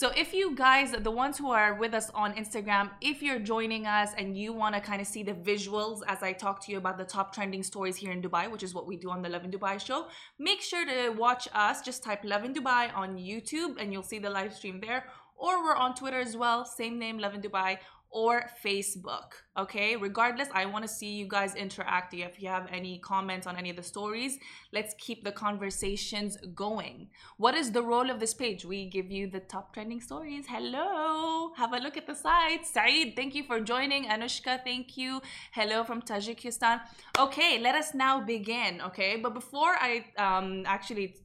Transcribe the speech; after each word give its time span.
So 0.00 0.10
if 0.16 0.34
you 0.34 0.56
guys, 0.56 0.90
the 0.90 1.10
ones 1.12 1.38
who 1.38 1.52
are 1.52 1.74
with 1.74 1.94
us 1.94 2.10
on 2.16 2.34
Instagram, 2.34 2.90
if 3.00 3.22
you're 3.22 3.38
joining 3.38 3.86
us 3.86 4.10
and 4.18 4.36
you 4.36 4.52
want 4.52 4.74
to 4.74 4.80
kind 4.80 5.00
of 5.00 5.06
see 5.06 5.22
the 5.22 5.34
visuals 5.34 6.00
as 6.08 6.20
I 6.20 6.32
talk 6.32 6.60
to 6.64 6.72
you 6.72 6.78
about 6.78 6.98
the 6.98 7.04
top 7.04 7.32
trending 7.32 7.62
stories 7.62 7.94
here 7.94 8.10
in 8.10 8.20
Dubai, 8.20 8.50
which 8.50 8.64
is 8.64 8.74
what 8.74 8.88
we 8.88 8.96
do 8.96 9.08
on 9.08 9.22
the 9.22 9.28
Lovin 9.28 9.52
Dubai 9.52 9.78
show, 9.78 10.08
make 10.36 10.62
sure 10.62 10.84
to 10.84 11.10
watch 11.10 11.46
us. 11.54 11.80
Just 11.80 12.02
type 12.02 12.24
Lovin 12.24 12.52
Dubai 12.52 12.92
on 12.92 13.16
YouTube 13.16 13.80
and 13.80 13.92
you'll 13.92 14.02
see 14.02 14.18
the 14.18 14.28
live 14.28 14.52
stream 14.52 14.80
there. 14.80 15.04
Or 15.36 15.62
we're 15.62 15.76
on 15.76 15.94
Twitter 15.94 16.18
as 16.18 16.36
well, 16.36 16.64
same 16.64 16.98
name, 16.98 17.18
Lovin 17.18 17.40
Dubai 17.40 17.78
or 18.14 18.44
Facebook. 18.64 19.42
Okay, 19.58 19.96
regardless, 19.96 20.48
I 20.54 20.66
want 20.66 20.84
to 20.84 20.88
see 20.88 21.12
you 21.14 21.26
guys 21.28 21.54
interacting. 21.56 22.20
If 22.20 22.40
you 22.40 22.48
have 22.48 22.68
any 22.72 22.98
comments 22.98 23.46
on 23.46 23.56
any 23.56 23.70
of 23.70 23.76
the 23.76 23.82
stories, 23.82 24.38
let's 24.72 24.94
keep 24.98 25.24
the 25.24 25.32
conversations 25.32 26.38
going. 26.54 27.08
What 27.38 27.56
is 27.56 27.72
the 27.72 27.82
role 27.82 28.08
of 28.10 28.20
this 28.20 28.32
page? 28.32 28.64
We 28.64 28.88
give 28.88 29.10
you 29.10 29.28
the 29.28 29.40
top 29.40 29.74
trending 29.74 30.00
stories. 30.00 30.46
Hello, 30.48 31.52
have 31.56 31.72
a 31.72 31.78
look 31.78 31.96
at 31.96 32.06
the 32.06 32.14
site. 32.14 32.64
Saeed, 32.64 33.14
thank 33.16 33.34
you 33.34 33.42
for 33.42 33.60
joining. 33.60 34.04
Anushka, 34.04 34.62
thank 34.62 34.96
you. 34.96 35.20
Hello 35.52 35.82
from 35.82 36.00
Tajikistan. 36.00 36.80
Okay, 37.18 37.58
let 37.58 37.74
us 37.74 37.94
now 37.94 38.20
begin. 38.24 38.80
Okay, 38.80 39.16
but 39.16 39.34
before 39.34 39.74
I 39.80 40.04
um, 40.16 40.62
actually 40.66 41.16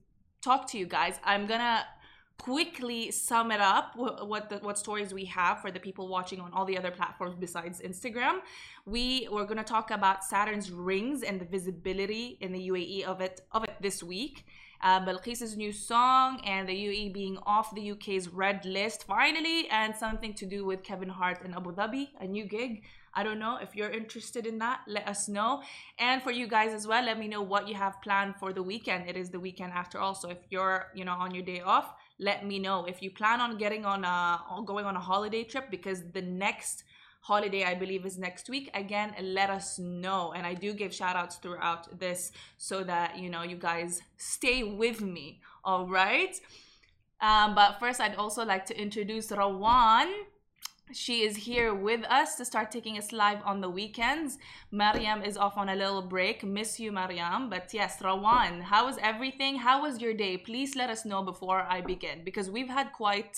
talk 0.42 0.68
to 0.72 0.80
you 0.80 0.88
guys, 0.88 1.20
I'm 1.24 1.46
gonna 1.46 1.86
quickly 2.40 3.12
sum 3.12 3.52
it 3.52 3.62
up 3.62 3.96
what 3.96 4.50
the, 4.50 4.58
what 4.58 4.78
stories 4.78 5.14
we 5.14 5.26
have 5.26 5.62
for 5.62 5.70
the 5.72 5.80
people 5.80 6.08
watching 6.08 6.40
on 6.40 6.52
all 6.54 6.66
the 6.66 6.78
other 6.78 6.90
platforms 6.90 7.36
besides 7.40 7.82
Instagram. 7.82 8.40
We 8.86 9.28
we're 9.32 9.46
going 9.46 9.58
to 9.58 9.64
talk 9.64 9.92
about 9.92 10.24
Saturn's 10.24 10.72
rings 10.72 11.22
and 11.22 11.40
the 11.40 11.46
visibility 11.46 12.38
in 12.42 12.52
the 12.52 12.70
UAE 12.70 13.04
of 13.04 13.22
it 13.22 13.42
of 13.52 13.64
it 13.66 13.76
this 13.82 14.02
week. 14.02 14.46
Uh, 14.82 15.14
new 15.58 15.74
song 15.74 16.40
and 16.46 16.70
the 16.70 16.74
UAE 16.74 17.14
being 17.14 17.38
off 17.46 17.76
the 17.76 17.92
UK's 17.92 18.30
red 18.30 18.64
list 18.64 19.04
finally, 19.04 19.68
and 19.70 19.94
something 19.94 20.34
to 20.34 20.46
do 20.46 20.64
with 20.64 20.84
Kevin 20.84 21.10
Hart 21.10 21.44
in 21.44 21.54
Abu 21.54 21.74
Dhabi, 21.74 22.08
a 22.22 22.26
new 22.26 22.46
gig. 22.46 22.84
I 23.14 23.24
don't 23.24 23.40
know 23.40 23.58
if 23.62 23.76
you're 23.76 23.90
interested 23.90 24.46
in 24.46 24.60
that. 24.60 24.82
Let 24.88 25.06
us 25.08 25.28
know. 25.28 25.64
And 25.98 26.22
for 26.22 26.32
you 26.32 26.48
guys 26.48 26.74
as 26.74 26.88
well, 26.88 27.04
let 27.04 27.20
me 27.20 27.28
know 27.28 27.42
what 27.42 27.68
you 27.68 27.76
have 27.76 28.02
planned 28.02 28.36
for 28.38 28.54
the 28.54 28.64
weekend. 28.64 29.10
It 29.10 29.18
is 29.18 29.30
the 29.30 29.40
weekend 29.40 29.74
after 29.74 30.00
all. 30.00 30.16
So 30.16 30.30
if 30.30 30.38
you're, 30.50 30.88
you 30.94 31.04
know, 31.04 31.14
on 31.14 31.34
your 31.34 31.44
day 31.44 31.60
off, 31.60 31.96
let 32.20 32.46
me 32.46 32.60
know 32.60 32.86
if 32.86 33.02
you 33.02 33.12
plan 33.12 33.40
on 33.42 33.58
getting 33.58 33.86
on 33.86 34.04
a 34.04 34.40
going 34.66 34.86
on 34.86 34.96
a 34.96 35.00
holiday 35.00 35.44
trip 35.44 35.72
because 35.72 36.04
the 36.12 36.22
next 36.22 36.84
holiday 37.22 37.64
i 37.64 37.74
believe 37.74 38.06
is 38.06 38.18
next 38.18 38.50
week. 38.50 38.70
Again 38.74 39.14
let 39.22 39.50
us 39.50 39.80
know. 39.80 40.34
And 40.34 40.46
i 40.46 40.54
do 40.54 40.74
give 40.74 40.94
shout 40.94 41.16
outs 41.16 41.38
throughout 41.38 42.00
this 42.00 42.32
so 42.58 42.84
that 42.84 43.18
you 43.18 43.30
know 43.30 43.44
you 43.44 43.56
guys 43.56 44.02
stay 44.18 44.64
with 44.64 45.02
me. 45.02 45.42
All 45.64 45.88
right. 45.88 46.40
Um, 47.22 47.54
but 47.54 47.80
first 47.80 48.00
i'd 48.00 48.16
also 48.16 48.46
like 48.46 48.66
to 48.68 48.82
introduce 48.82 49.28
rawan 49.28 50.08
she 50.92 51.22
is 51.24 51.36
here 51.36 51.74
with 51.74 52.04
us 52.06 52.36
to 52.36 52.46
start 52.46 52.72
taking 52.72 52.98
us 52.98 53.12
live 53.12 53.40
on 53.46 53.62
the 53.62 53.70
weekends. 53.70 54.38
Mariam 54.72 55.22
is 55.22 55.38
off 55.38 55.58
on 55.58 55.70
a 55.70 55.76
little 55.76 56.02
break. 56.02 56.44
Miss 56.44 56.80
you, 56.80 56.92
Mariam. 56.92 57.50
But 57.50 57.74
yes, 57.74 58.00
Rawan, 58.02 58.62
how 58.64 58.88
is 58.88 58.98
everything? 59.02 59.58
How 59.58 59.82
was 59.84 60.02
your 60.02 60.14
day? 60.14 60.38
Please 60.38 60.76
let 60.76 60.90
us 60.90 61.06
know 61.06 61.22
before 61.24 61.62
I 61.62 61.82
begin 61.82 62.24
because 62.24 62.50
we've 62.50 62.70
had 62.70 62.92
quite 62.94 63.38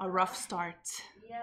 a 0.00 0.10
rough 0.10 0.36
start. 0.36 0.82
Yeah, 1.28 1.38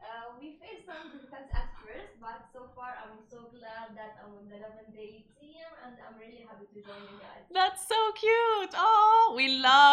uh, 0.00 0.36
we 0.38 0.58
faced 0.60 0.86
some 0.86 1.08
difficulties 1.12 1.48
at 1.54 1.72
first, 1.80 2.12
but 2.20 2.48
so 2.52 2.68
far 2.76 2.92
I'm 3.00 3.16
so 3.30 3.48
glad 3.56 3.96
that 3.96 4.20
I'm 4.20 4.36
on 4.36 4.48
the 4.48 4.56
11 4.60 4.92
day 4.92 5.24
team 5.40 5.64
and 5.84 5.96
I'm 6.04 6.18
really 6.20 6.44
happy 6.44 6.66
to 6.68 6.80
join 6.84 7.00
you 7.08 7.16
guys. 7.16 7.48
That's 7.52 7.88
so 7.88 7.96
cute. 8.12 8.74
Oh, 8.76 9.32
we 9.36 9.51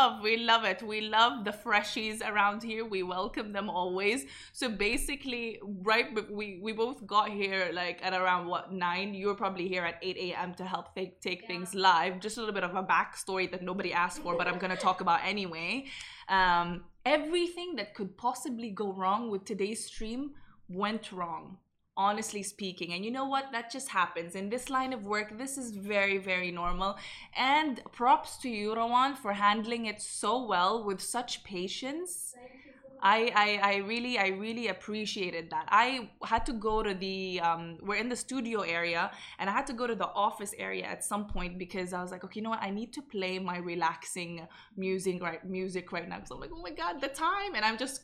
love, 0.10 0.24
we 0.24 0.38
love 0.38 0.64
it. 0.64 0.82
We 0.82 1.02
love 1.02 1.46
the 1.46 1.52
freshies 1.52 2.28
around 2.28 2.64
here. 2.64 2.86
We 2.86 3.04
welcome 3.04 3.52
them 3.54 3.70
always. 3.70 4.26
So 4.54 4.70
basically, 4.70 5.60
right, 5.84 6.08
we, 6.32 6.60
we 6.62 6.72
both 6.72 7.06
got 7.06 7.30
here 7.30 7.70
like 7.74 8.00
at 8.02 8.14
around 8.14 8.48
what, 8.48 8.74
nine? 8.74 9.14
You 9.14 9.28
were 9.28 9.36
probably 9.36 9.68
here 9.68 9.84
at 9.84 9.96
8 10.02 10.18
a.m. 10.18 10.54
to 10.56 10.66
help 10.66 10.96
take, 10.96 11.22
take 11.22 11.42
yeah. 11.42 11.48
things 11.48 11.76
live. 11.76 12.20
Just 12.20 12.38
a 12.38 12.40
little 12.40 12.56
bit 12.56 12.64
of 12.64 12.76
a 12.76 12.84
backstory 12.84 13.50
that 13.52 13.62
nobody 13.62 13.94
asked 13.94 14.22
for, 14.22 14.36
but 14.38 14.48
I'm 14.48 14.58
going 14.58 14.76
to 14.76 14.82
talk 14.82 15.02
about 15.02 15.20
anyway. 15.24 15.86
Um, 16.28 16.84
everything 17.06 17.76
that 17.76 17.94
could 17.94 18.18
possibly 18.18 18.72
go 18.72 18.92
wrong 18.92 19.30
with 19.30 19.46
today's 19.46 19.86
stream 19.86 20.32
went 20.68 21.12
wrong 21.12 21.58
honestly 22.00 22.44
speaking. 22.44 22.94
And 22.94 23.06
you 23.06 23.12
know 23.12 23.26
what? 23.26 23.52
That 23.52 23.72
just 23.72 23.90
happens. 23.90 24.36
In 24.36 24.50
this 24.50 24.70
line 24.70 24.94
of 24.94 25.06
work, 25.06 25.38
this 25.38 25.58
is 25.58 25.72
very, 25.72 26.18
very 26.18 26.52
normal. 26.52 26.98
And 27.38 27.82
props 27.92 28.38
to 28.40 28.50
you, 28.50 28.74
Rawan, 28.76 29.18
for 29.18 29.34
handling 29.34 29.86
it 29.86 30.02
so 30.02 30.44
well 30.46 30.84
with 30.84 31.02
such 31.02 31.44
patience. 31.44 32.36
I, 33.02 33.32
I, 33.36 33.74
I 33.74 33.76
really 33.78 34.18
I 34.18 34.28
really 34.28 34.68
appreciated 34.68 35.50
that. 35.52 35.66
I 35.70 36.10
had 36.24 36.46
to 36.48 36.54
go 36.54 36.84
to 36.84 36.94
the 36.94 37.40
um, 37.42 37.78
we're 37.82 37.96
in 37.96 38.10
the 38.10 38.16
studio 38.16 38.62
area 38.62 39.12
and 39.40 39.50
I 39.50 39.54
had 39.54 39.68
to 39.68 39.74
go 39.74 39.88
to 39.88 39.96
the 39.96 40.08
office 40.08 40.54
area 40.58 40.86
at 40.86 41.04
some 41.04 41.28
point 41.28 41.58
because 41.58 41.94
I 41.94 42.02
was 42.02 42.12
like, 42.12 42.24
okay, 42.24 42.40
you 42.40 42.44
know 42.44 42.50
what? 42.52 42.62
I 42.62 42.70
need 42.70 42.94
to 42.94 43.02
play 43.02 43.40
my 43.40 43.58
relaxing 43.58 44.48
music 44.76 45.22
right 45.22 45.44
music 45.48 45.92
right 45.92 46.08
now 46.08 46.18
because 46.18 46.32
I'm 46.32 46.40
like, 46.40 46.52
oh 46.54 46.62
my 46.62 46.72
god, 46.72 47.02
the 47.02 47.08
time, 47.08 47.56
and 47.56 47.64
I'm 47.64 47.78
just 47.78 48.04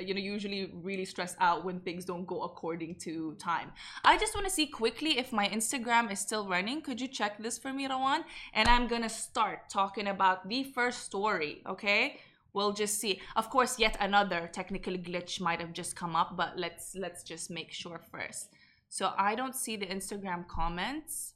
you 0.00 0.14
know 0.14 0.20
usually 0.20 0.72
really 0.74 1.04
stressed 1.04 1.36
out 1.40 1.64
when 1.64 1.80
things 1.80 2.04
don't 2.04 2.26
go 2.26 2.42
according 2.42 2.96
to 3.06 3.34
time. 3.38 3.72
I 4.04 4.16
just 4.18 4.34
want 4.34 4.46
to 4.46 4.52
see 4.52 4.66
quickly 4.66 5.18
if 5.18 5.32
my 5.32 5.48
Instagram 5.48 6.10
is 6.12 6.20
still 6.20 6.46
running. 6.48 6.80
Could 6.82 7.00
you 7.00 7.08
check 7.08 7.42
this 7.42 7.58
for 7.58 7.72
me, 7.72 7.88
Rawan? 7.88 8.20
And 8.54 8.68
I'm 8.68 8.88
gonna 8.88 9.08
start 9.08 9.70
talking 9.70 10.08
about 10.08 10.48
the 10.48 10.64
first 10.64 11.04
story. 11.04 11.62
Okay 11.66 12.18
we'll 12.58 12.72
just 12.72 13.00
see. 13.00 13.20
Of 13.36 13.48
course 13.54 13.78
yet 13.78 13.96
another 14.00 14.40
technical 14.52 14.94
glitch 15.06 15.40
might 15.40 15.60
have 15.64 15.72
just 15.80 15.94
come 16.02 16.14
up 16.22 16.36
but 16.36 16.58
let's 16.64 16.86
let's 17.04 17.22
just 17.22 17.50
make 17.58 17.72
sure 17.72 18.00
first. 18.12 18.48
So 18.96 19.12
i 19.28 19.34
don't 19.40 19.56
see 19.64 19.76
the 19.82 19.86
instagram 19.96 20.46
comments. 20.58 21.34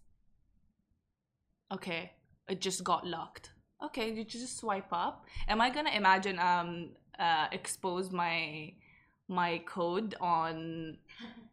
Okay 1.76 2.02
it 2.48 2.60
just 2.60 2.82
got 2.92 3.06
locked. 3.06 3.52
Okay 3.86 4.06
you 4.12 4.24
just 4.24 4.58
swipe 4.58 4.92
up. 5.04 5.24
Am 5.48 5.60
i 5.66 5.70
gonna 5.70 5.96
imagine 6.02 6.38
um 6.50 6.70
uh 7.18 7.46
expose 7.58 8.10
my 8.10 8.72
my 9.28 9.52
code 9.74 10.16
on 10.20 10.98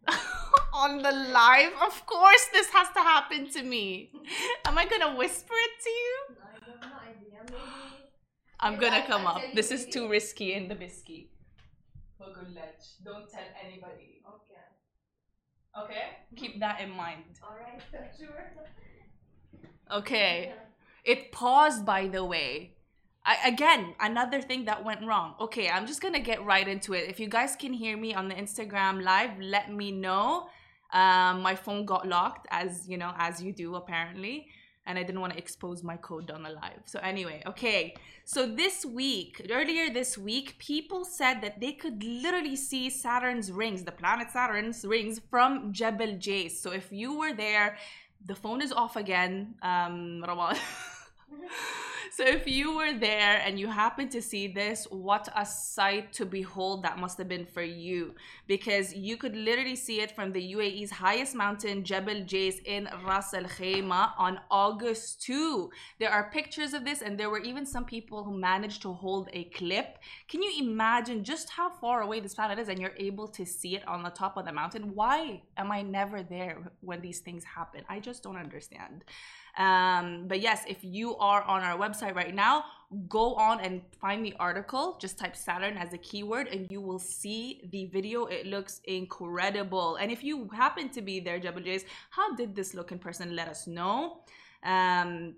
on 0.83 0.91
the 1.07 1.13
live? 1.41 1.73
Of 1.89 1.95
course 2.13 2.45
this 2.57 2.69
has 2.77 2.87
to 2.97 3.03
happen 3.13 3.49
to 3.51 3.61
me. 3.75 3.85
Am 4.65 4.77
i 4.81 4.85
gonna 4.91 5.15
whisper 5.21 5.57
it 5.67 5.75
to 5.85 5.91
you? 6.01 6.15
I 6.29 6.51
have 6.53 6.81
no 6.81 6.97
idea. 7.11 7.39
Maybe 7.51 7.78
I'm 8.59 8.77
gonna 8.79 9.03
come 9.05 9.25
up. 9.25 9.41
This 9.53 9.71
is 9.71 9.85
too 9.85 10.09
risky 10.09 10.53
in 10.53 10.67
the 10.67 10.75
bisky. 10.75 11.29
Don't 13.03 13.29
tell 13.29 13.47
anybody. 13.63 14.21
Okay. 14.27 15.85
Okay? 15.85 16.05
Keep 16.35 16.59
that 16.59 16.81
in 16.81 16.89
mind. 16.89 17.23
Alright, 17.43 17.81
sure. 18.19 18.53
Okay. 19.91 20.53
It 21.05 21.31
paused, 21.31 21.85
by 21.85 22.07
the 22.07 22.23
way. 22.25 22.75
I, 23.25 23.47
again, 23.47 23.95
another 23.99 24.41
thing 24.41 24.65
that 24.65 24.83
went 24.83 25.05
wrong. 25.05 25.35
Okay, 25.39 25.69
I'm 25.69 25.87
just 25.87 26.01
gonna 26.01 26.19
get 26.19 26.43
right 26.43 26.67
into 26.67 26.93
it. 26.93 27.09
If 27.09 27.19
you 27.19 27.27
guys 27.27 27.55
can 27.55 27.73
hear 27.73 27.95
me 27.95 28.13
on 28.13 28.27
the 28.27 28.35
Instagram 28.35 29.03
live, 29.03 29.39
let 29.39 29.71
me 29.71 29.91
know. 29.91 30.47
Um, 30.91 31.41
my 31.41 31.55
phone 31.55 31.85
got 31.85 32.07
locked, 32.07 32.47
as 32.49 32.87
you 32.89 32.97
know, 32.97 33.13
as 33.17 33.41
you 33.41 33.53
do 33.53 33.75
apparently 33.75 34.47
and 34.89 34.97
I 34.97 35.03
didn't 35.03 35.21
want 35.21 35.33
to 35.33 35.39
expose 35.39 35.83
my 35.83 35.97
code 35.97 36.31
on 36.31 36.41
the 36.41 36.49
live. 36.49 36.81
So 36.85 36.97
anyway, 36.99 37.43
okay. 37.45 37.93
So 38.25 38.47
this 38.47 38.83
week, 38.83 39.45
earlier 39.51 39.93
this 39.93 40.17
week, 40.17 40.57
people 40.57 41.05
said 41.05 41.41
that 41.41 41.61
they 41.61 41.73
could 41.73 42.03
literally 42.03 42.55
see 42.55 42.89
Saturn's 42.89 43.51
rings, 43.51 43.83
the 43.83 43.91
planet 43.91 44.31
Saturn's 44.31 44.83
rings 44.83 45.21
from 45.29 45.71
Jebel 45.71 46.17
Jais. 46.17 46.53
So 46.53 46.71
if 46.71 46.91
you 46.91 47.15
were 47.19 47.33
there, 47.33 47.77
the 48.25 48.33
phone 48.33 48.63
is 48.63 48.71
off 48.71 48.95
again. 48.95 49.53
Um, 49.61 50.25
so 52.19 52.25
if 52.25 52.49
you 52.49 52.75
were 52.75 52.91
there 52.91 53.41
and 53.45 53.57
you 53.57 53.67
happened 53.67 54.11
to 54.11 54.21
see 54.21 54.45
this, 54.45 54.85
what 54.91 55.29
a 55.37 55.45
sight 55.45 56.11
to 56.11 56.25
behold 56.25 56.83
that 56.83 56.99
must 56.99 57.17
have 57.17 57.29
been 57.29 57.45
for 57.45 57.63
you. 57.63 58.13
Because 58.45 58.93
you 58.93 59.15
could 59.15 59.37
literally 59.37 59.77
see 59.77 60.01
it 60.01 60.11
from 60.11 60.33
the 60.33 60.53
UAE's 60.53 60.91
highest 60.91 61.33
mountain, 61.33 61.81
Jebel 61.81 62.25
Jais 62.25 62.61
in 62.65 62.89
Ras 63.05 63.33
Al 63.33 63.45
Khaimah 63.45 64.11
on 64.17 64.37
August 64.51 65.21
2. 65.21 65.71
There 65.99 66.11
are 66.11 66.29
pictures 66.29 66.73
of 66.73 66.83
this 66.83 67.01
and 67.01 67.17
there 67.17 67.29
were 67.29 67.39
even 67.39 67.65
some 67.65 67.85
people 67.85 68.25
who 68.25 68.37
managed 68.37 68.81
to 68.81 68.91
hold 68.91 69.29
a 69.31 69.45
clip. 69.45 69.99
Can 70.27 70.43
you 70.43 70.51
imagine 70.59 71.23
just 71.23 71.49
how 71.49 71.69
far 71.69 72.01
away 72.01 72.19
this 72.19 72.35
planet 72.35 72.59
is 72.59 72.67
and 72.67 72.79
you're 72.79 72.97
able 72.97 73.29
to 73.29 73.45
see 73.45 73.77
it 73.77 73.87
on 73.87 74.03
the 74.03 74.09
top 74.09 74.35
of 74.35 74.43
the 74.43 74.51
mountain? 74.51 74.93
Why 74.93 75.41
am 75.55 75.71
I 75.71 75.83
never 75.83 76.21
there 76.21 76.69
when 76.81 76.99
these 76.99 77.19
things 77.19 77.45
happen? 77.45 77.85
I 77.87 78.01
just 78.01 78.23
don't 78.23 78.35
understand. 78.35 79.05
Um, 79.59 80.25
but 80.27 80.39
yes, 80.39 80.63
if 80.67 80.77
you 80.81 81.17
are 81.17 81.43
on 81.43 81.61
our 81.61 81.77
website 81.77 82.15
right 82.15 82.33
now, 82.33 82.63
go 83.09 83.35
on 83.35 83.59
and 83.59 83.81
find 83.99 84.25
the 84.25 84.33
article. 84.39 84.97
Just 84.99 85.19
type 85.19 85.35
Saturn 85.35 85.77
as 85.77 85.93
a 85.93 85.97
keyword 85.97 86.47
and 86.47 86.65
you 86.71 86.81
will 86.81 86.97
see 86.97 87.61
the 87.71 87.85
video. 87.87 88.25
It 88.25 88.47
looks 88.47 88.79
incredible. 88.85 89.97
And 89.97 90.11
if 90.11 90.23
you 90.23 90.49
happen 90.53 90.89
to 90.89 91.01
be 91.01 91.19
there, 91.19 91.39
Jebel 91.39 91.61
Jais, 91.61 91.83
how 92.09 92.33
did 92.35 92.55
this 92.55 92.73
look 92.73 92.91
in 92.93 92.99
person? 92.99 93.35
Let 93.35 93.49
us 93.49 93.67
know. 93.67 94.21
Um, 94.63 95.35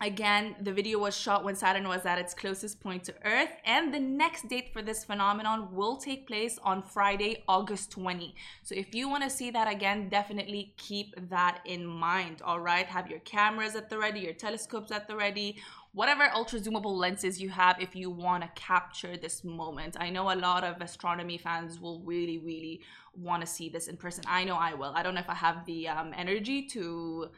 Again, 0.00 0.56
the 0.60 0.72
video 0.72 0.98
was 0.98 1.16
shot 1.16 1.44
when 1.44 1.54
Saturn 1.54 1.86
was 1.86 2.04
at 2.04 2.18
its 2.18 2.34
closest 2.34 2.80
point 2.80 3.04
to 3.04 3.14
Earth, 3.24 3.50
and 3.64 3.94
the 3.94 4.00
next 4.00 4.48
date 4.48 4.72
for 4.72 4.82
this 4.82 5.04
phenomenon 5.04 5.68
will 5.72 5.96
take 5.96 6.26
place 6.26 6.58
on 6.64 6.82
Friday, 6.82 7.44
August 7.46 7.92
20. 7.92 8.34
So, 8.64 8.74
if 8.74 8.92
you 8.92 9.08
want 9.08 9.22
to 9.22 9.30
see 9.30 9.52
that 9.52 9.72
again, 9.72 10.08
definitely 10.08 10.74
keep 10.78 11.14
that 11.30 11.60
in 11.64 11.86
mind. 11.86 12.42
All 12.44 12.58
right, 12.58 12.86
have 12.86 13.08
your 13.08 13.20
cameras 13.20 13.76
at 13.76 13.88
the 13.88 13.96
ready, 13.96 14.18
your 14.20 14.32
telescopes 14.32 14.90
at 14.90 15.06
the 15.06 15.14
ready, 15.14 15.58
whatever 15.92 16.28
ultra 16.34 16.58
zoomable 16.58 16.96
lenses 16.96 17.40
you 17.40 17.48
have 17.50 17.80
if 17.80 17.94
you 17.94 18.10
want 18.10 18.42
to 18.42 18.50
capture 18.60 19.16
this 19.16 19.44
moment. 19.44 19.96
I 20.00 20.10
know 20.10 20.32
a 20.32 20.34
lot 20.34 20.64
of 20.64 20.80
astronomy 20.80 21.38
fans 21.38 21.80
will 21.80 22.00
really, 22.00 22.38
really 22.38 22.80
want 23.16 23.42
to 23.42 23.46
see 23.46 23.68
this 23.68 23.86
in 23.86 23.96
person. 23.96 24.24
I 24.26 24.42
know 24.42 24.56
I 24.56 24.74
will. 24.74 24.92
I 24.92 25.04
don't 25.04 25.14
know 25.14 25.20
if 25.20 25.30
I 25.30 25.34
have 25.34 25.64
the 25.66 25.86
um, 25.86 26.12
energy 26.16 26.66
to 26.70 27.30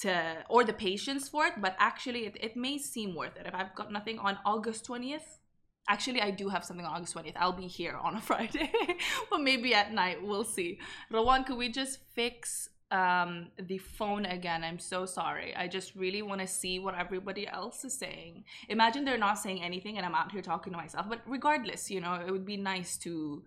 to 0.00 0.36
or 0.48 0.64
the 0.64 0.72
patience 0.72 1.28
for 1.28 1.46
it 1.46 1.54
but 1.60 1.74
actually 1.78 2.26
it, 2.26 2.36
it 2.40 2.56
may 2.56 2.78
seem 2.78 3.14
worth 3.14 3.36
it. 3.36 3.46
If 3.46 3.54
i've 3.54 3.74
got 3.74 3.92
nothing 3.92 4.18
on 4.18 4.38
august 4.44 4.86
20th 4.86 5.38
actually 5.88 6.20
i 6.20 6.30
do 6.30 6.48
have 6.48 6.64
something 6.64 6.86
on 6.86 6.94
august 6.94 7.14
20th 7.14 7.34
i'll 7.36 7.52
be 7.52 7.66
here 7.66 7.96
on 7.96 8.16
a 8.16 8.20
friday. 8.30 8.70
But 9.30 9.40
maybe 9.40 9.74
at 9.74 9.92
night. 9.92 10.22
We'll 10.22 10.44
see. 10.44 10.78
Rawan 11.12 11.46
could 11.46 11.58
we 11.58 11.68
just 11.70 11.98
fix 12.14 12.68
um 12.90 13.48
the 13.58 13.78
phone 13.78 14.24
again? 14.24 14.64
I'm 14.64 14.78
so 14.78 15.04
sorry. 15.04 15.54
I 15.54 15.68
just 15.68 15.94
really 15.94 16.22
want 16.22 16.40
to 16.40 16.46
see 16.46 16.78
what 16.78 16.94
everybody 16.94 17.46
else 17.46 17.84
is 17.84 17.94
saying. 17.98 18.44
Imagine 18.68 19.04
they're 19.04 19.18
not 19.18 19.38
saying 19.38 19.62
anything 19.62 19.96
and 19.96 20.06
i'm 20.06 20.14
out 20.14 20.32
here 20.32 20.42
talking 20.42 20.72
to 20.72 20.76
myself. 20.78 21.06
But 21.08 21.20
regardless 21.26 21.90
you 21.90 22.00
know 22.00 22.14
it 22.14 22.30
would 22.30 22.46
be 22.46 22.56
nice 22.56 22.96
to 22.98 23.42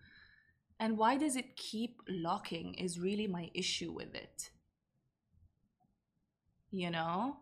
and 0.80 0.98
why 0.98 1.16
does 1.16 1.36
it 1.36 1.56
keep 1.56 2.02
locking 2.10 2.74
is 2.74 3.00
really 3.00 3.28
my 3.28 3.50
issue 3.54 3.92
with 3.92 4.14
it 4.16 4.50
you 6.72 6.90
know? 6.90 7.38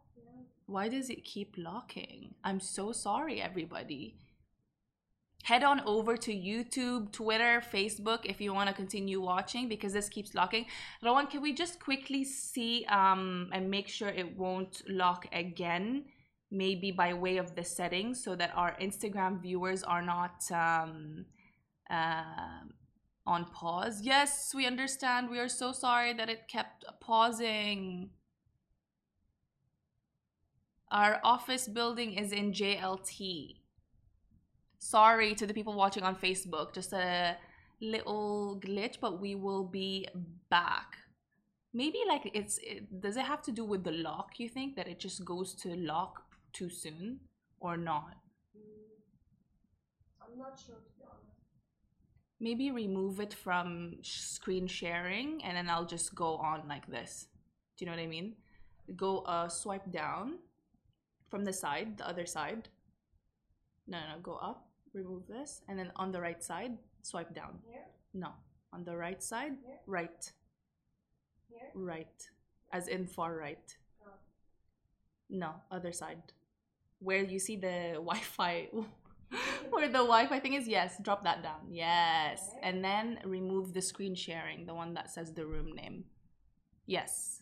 Why 0.65 0.87
does 0.87 1.09
it 1.09 1.23
keep 1.23 1.55
locking? 1.57 2.35
I'm 2.43 2.59
so 2.59 2.91
sorry 2.91 3.41
everybody. 3.41 4.15
Head 5.43 5.63
on 5.63 5.81
over 5.85 6.17
to 6.17 6.31
youtube 6.31 7.11
twitter 7.11 7.63
facebook 7.73 8.25
if 8.25 8.41
you 8.41 8.53
want 8.53 8.69
to 8.69 8.75
continue 8.75 9.21
watching 9.21 9.69
because 9.69 9.93
this 9.93 10.09
keeps 10.09 10.35
locking. 10.35 10.65
Rawan 11.03 11.29
can 11.29 11.41
we 11.41 11.53
just 11.53 11.79
quickly 11.79 12.23
see 12.23 12.85
um 12.85 13.49
and 13.53 13.71
make 13.71 13.87
sure 13.87 14.09
it 14.09 14.37
won't 14.37 14.83
lock 14.87 15.27
again 15.31 16.05
maybe 16.51 16.91
by 16.91 17.13
way 17.13 17.37
of 17.37 17.55
the 17.55 17.63
settings 17.63 18.23
so 18.23 18.35
that 18.35 18.51
our 18.55 18.75
instagram 18.81 19.41
viewers 19.41 19.81
are 19.83 20.01
not 20.01 20.43
um 20.51 21.25
uh, 21.89 22.67
on 23.25 23.45
pause? 23.45 24.01
Yes 24.03 24.53
we 24.53 24.67
understand. 24.67 25.29
We 25.29 25.39
are 25.39 25.49
so 25.49 25.71
sorry 25.71 26.13
that 26.13 26.29
it 26.29 26.47
kept 26.47 26.85
pausing 26.99 28.11
our 30.91 31.19
office 31.23 31.67
building 31.67 32.13
is 32.13 32.31
in 32.31 32.51
JLT. 32.51 33.57
Sorry 34.79 35.35
to 35.35 35.45
the 35.45 35.53
people 35.53 35.75
watching 35.75 36.03
on 36.03 36.15
Facebook, 36.15 36.73
just 36.73 36.93
a 36.93 37.37
little 37.81 38.59
glitch, 38.63 38.99
but 38.99 39.21
we 39.21 39.35
will 39.35 39.63
be 39.63 40.07
back. 40.49 40.97
Maybe 41.73 41.99
like 42.07 42.31
it's 42.33 42.57
it, 42.63 43.01
does 43.01 43.17
it 43.17 43.25
have 43.25 43.43
to 43.43 43.51
do 43.51 43.63
with 43.63 43.83
the 43.83 43.91
lock, 43.91 44.39
you 44.39 44.49
think 44.49 44.75
that 44.75 44.87
it 44.87 44.99
just 44.99 45.23
goes 45.23 45.53
to 45.55 45.75
lock 45.75 46.23
too 46.53 46.69
soon 46.69 47.19
or 47.59 47.77
not? 47.77 48.15
I'm 50.21 50.39
not 50.39 50.59
sure 50.65 50.75
to 50.75 50.91
be 50.97 51.03
honest. 51.03 51.37
Maybe 52.39 52.71
remove 52.71 53.19
it 53.19 53.33
from 53.35 53.97
screen 54.01 54.65
sharing 54.65 55.43
and 55.43 55.55
then 55.55 55.69
I'll 55.69 55.85
just 55.85 56.15
go 56.15 56.37
on 56.37 56.67
like 56.67 56.87
this. 56.87 57.27
Do 57.77 57.85
you 57.85 57.91
know 57.91 57.95
what 57.95 58.03
I 58.03 58.07
mean? 58.07 58.33
Go 58.95 59.19
uh 59.19 59.49
swipe 59.49 59.91
down 59.91 60.39
from 61.29 61.45
the 61.45 61.53
side, 61.53 61.97
the 61.97 62.07
other 62.07 62.25
side. 62.25 62.69
No, 63.87 63.97
no, 63.99 64.19
go 64.21 64.35
up, 64.35 64.67
remove 64.93 65.27
this, 65.27 65.61
and 65.67 65.77
then 65.79 65.91
on 65.95 66.11
the 66.11 66.21
right 66.21 66.43
side, 66.43 66.77
swipe 67.01 67.33
down. 67.33 67.59
Here? 67.67 67.85
No, 68.13 68.29
on 68.73 68.83
the 68.83 68.95
right 68.95 69.21
side, 69.21 69.53
Here? 69.65 69.79
right, 69.87 70.31
Here? 71.49 71.69
right, 71.73 72.29
as 72.71 72.87
in 72.87 73.07
far 73.07 73.35
right. 73.35 73.75
No. 75.29 75.47
No, 75.47 75.53
other 75.71 75.91
side. 75.91 76.21
Where 76.99 77.23
you 77.23 77.39
see 77.39 77.55
the 77.55 77.93
Wi 77.95 78.17
Fi, 78.19 78.69
where 79.69 79.87
the 79.87 79.99
Wi 80.05 80.27
Fi 80.27 80.39
thing 80.39 80.53
is, 80.53 80.67
yes, 80.67 80.97
drop 81.01 81.23
that 81.23 81.41
down. 81.41 81.61
Yes. 81.71 82.49
Okay. 82.57 82.59
And 82.69 82.83
then 82.83 83.19
remove 83.25 83.73
the 83.73 83.81
screen 83.81 84.13
sharing, 84.15 84.65
the 84.65 84.73
one 84.75 84.93
that 84.95 85.09
says 85.09 85.33
the 85.33 85.45
room 85.45 85.71
name. 85.73 86.03
Yes. 86.85 87.41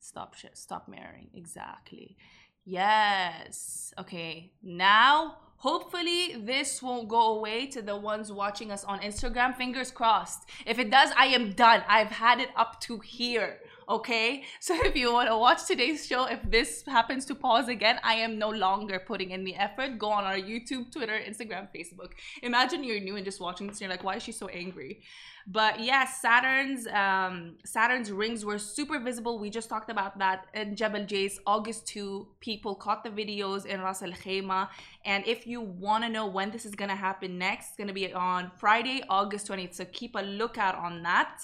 Stop, 0.00 0.34
sh- 0.34 0.46
stop 0.54 0.88
mirroring. 0.88 1.30
Exactly. 1.34 2.16
Yes. 2.64 3.92
Okay. 3.98 4.52
Now, 4.62 5.36
hopefully, 5.56 6.36
this 6.38 6.82
won't 6.82 7.08
go 7.08 7.36
away 7.36 7.66
to 7.66 7.82
the 7.82 7.96
ones 7.96 8.32
watching 8.32 8.70
us 8.70 8.84
on 8.84 9.00
Instagram. 9.00 9.56
Fingers 9.56 9.90
crossed. 9.90 10.48
If 10.66 10.78
it 10.78 10.90
does, 10.90 11.10
I 11.16 11.26
am 11.26 11.52
done. 11.52 11.82
I've 11.88 12.10
had 12.10 12.40
it 12.40 12.50
up 12.56 12.80
to 12.82 12.98
here. 12.98 13.58
Okay. 13.88 14.44
So 14.60 14.74
if 14.86 14.96
you 14.96 15.12
want 15.12 15.28
to 15.28 15.36
watch 15.36 15.66
today's 15.66 16.06
show, 16.06 16.24
if 16.24 16.40
this 16.50 16.84
happens 16.86 17.26
to 17.26 17.34
pause 17.34 17.68
again, 17.68 17.98
I 18.02 18.14
am 18.14 18.38
no 18.38 18.48
longer 18.48 18.98
putting 18.98 19.30
in 19.30 19.44
the 19.44 19.54
effort. 19.56 19.98
Go 19.98 20.08
on 20.08 20.24
our 20.24 20.36
YouTube, 20.36 20.90
Twitter, 20.90 21.18
Instagram, 21.18 21.68
Facebook. 21.74 22.12
Imagine 22.42 22.82
you're 22.82 23.00
new 23.00 23.16
and 23.16 23.24
just 23.24 23.40
watching 23.40 23.66
this 23.66 23.76
and 23.76 23.82
you're 23.82 23.90
like, 23.90 24.04
why 24.04 24.16
is 24.16 24.22
she 24.22 24.32
so 24.32 24.48
angry? 24.48 25.02
But 25.46 25.80
yes, 25.80 26.22
Saturn's 26.22 26.86
um, 26.86 27.56
Saturn's 27.64 28.10
rings 28.10 28.44
were 28.46 28.58
super 28.58 28.98
visible. 28.98 29.38
We 29.38 29.50
just 29.50 29.68
talked 29.68 29.90
about 29.90 30.18
that 30.18 30.46
in 30.54 30.74
Jebel 30.74 31.04
Jais, 31.04 31.38
August 31.46 31.86
2. 31.88 32.26
People 32.40 32.74
caught 32.74 33.04
the 33.04 33.10
videos 33.10 33.66
in 33.66 33.82
Ras 33.82 34.02
Al 34.02 34.12
Khaimah. 34.12 34.68
And 35.04 35.26
if 35.26 35.46
you 35.46 35.60
want 35.60 36.04
to 36.04 36.08
know 36.08 36.26
when 36.26 36.50
this 36.50 36.64
is 36.64 36.74
going 36.74 36.88
to 36.88 36.96
happen 36.96 37.36
next, 37.36 37.68
it's 37.68 37.76
going 37.76 37.88
to 37.88 37.94
be 37.94 38.10
on 38.14 38.52
Friday, 38.56 39.02
August 39.10 39.48
20th. 39.48 39.74
So 39.74 39.84
keep 39.92 40.14
a 40.14 40.22
lookout 40.22 40.76
on 40.76 41.02
that. 41.02 41.42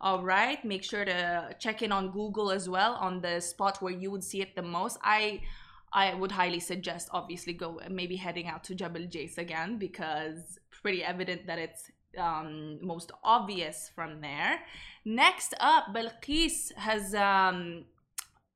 All 0.00 0.22
right. 0.22 0.64
Make 0.64 0.84
sure 0.84 1.04
to 1.04 1.56
check 1.58 1.82
in 1.82 1.90
on 1.90 2.10
Google 2.10 2.50
as 2.50 2.68
well 2.68 2.94
on 2.94 3.20
the 3.20 3.40
spot 3.40 3.82
where 3.82 3.92
you 3.92 4.10
would 4.10 4.22
see 4.22 4.40
it 4.40 4.54
the 4.54 4.62
most. 4.62 4.98
I 5.02 5.42
I 5.92 6.14
would 6.14 6.32
highly 6.32 6.60
suggest 6.60 7.08
obviously 7.12 7.52
go 7.52 7.80
maybe 7.90 8.16
heading 8.16 8.46
out 8.46 8.62
to 8.64 8.74
Jebel 8.74 9.02
Jais 9.02 9.38
again 9.38 9.78
because 9.78 10.58
pretty 10.82 11.02
evident 11.02 11.46
that 11.46 11.58
it's 11.58 11.90
um, 12.16 12.78
most 12.80 13.10
obvious 13.24 13.90
from 13.94 14.20
there. 14.20 14.60
Next 15.04 15.54
up, 15.60 15.86
Balqees 15.94 16.74
has 16.76 17.14
um, 17.14 17.84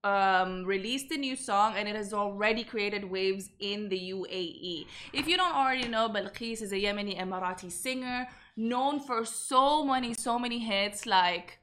um, 0.04 0.64
released 0.64 1.10
a 1.12 1.16
new 1.16 1.36
song 1.36 1.74
and 1.76 1.88
it 1.88 1.96
has 1.96 2.12
already 2.12 2.64
created 2.64 3.04
waves 3.04 3.50
in 3.60 3.88
the 3.88 3.98
UAE. 4.10 4.86
If 5.12 5.26
you 5.28 5.36
don't 5.36 5.54
already 5.54 5.88
know, 5.88 6.08
Balqees 6.08 6.62
is 6.62 6.72
a 6.72 6.76
Yemeni 6.76 7.18
Emirati 7.18 7.70
singer 7.70 8.28
known 8.56 9.00
for 9.00 9.24
so 9.24 9.84
many, 9.84 10.14
so 10.14 10.38
many 10.38 10.58
hits 10.58 11.06
like 11.06 11.58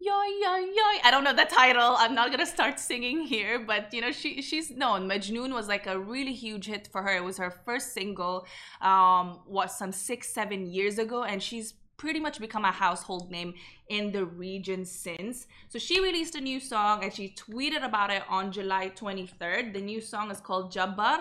Yoy, 0.00 0.28
yoy, 0.40 0.60
yoy. 0.60 1.00
I 1.02 1.10
don't 1.10 1.24
know 1.24 1.34
the 1.34 1.44
title. 1.44 1.96
I'm 1.98 2.14
not 2.14 2.30
gonna 2.30 2.46
start 2.46 2.78
singing 2.78 3.22
here, 3.22 3.58
but 3.58 3.92
you 3.92 4.00
know, 4.00 4.12
she 4.12 4.40
she's 4.42 4.70
known. 4.70 5.08
Majnoon 5.08 5.52
was 5.52 5.66
like 5.66 5.88
a 5.88 5.98
really 5.98 6.32
huge 6.32 6.66
hit 6.66 6.86
for 6.86 7.02
her. 7.02 7.16
It 7.16 7.24
was 7.24 7.36
her 7.38 7.50
first 7.50 7.94
single, 7.94 8.46
um, 8.80 9.40
what 9.46 9.72
some 9.72 9.90
six, 9.90 10.28
seven 10.28 10.68
years 10.68 11.00
ago, 11.00 11.24
and 11.24 11.42
she's 11.42 11.74
pretty 11.96 12.20
much 12.20 12.38
become 12.38 12.64
a 12.64 12.70
household 12.70 13.28
name 13.32 13.54
in 13.88 14.12
the 14.12 14.24
region 14.24 14.84
since. 14.84 15.48
So 15.68 15.80
she 15.80 16.00
released 16.00 16.36
a 16.36 16.40
new 16.40 16.60
song 16.60 17.02
and 17.02 17.12
she 17.12 17.34
tweeted 17.34 17.84
about 17.84 18.10
it 18.10 18.22
on 18.28 18.52
July 18.52 18.90
23rd. 18.90 19.74
The 19.74 19.80
new 19.80 20.00
song 20.00 20.30
is 20.30 20.40
called 20.40 20.72
Jabbar. 20.72 21.18